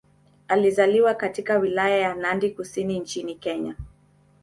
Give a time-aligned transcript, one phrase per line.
[0.47, 3.75] Alizaliwa katika Wilaya ya Nandi Kusini nchini Kenya.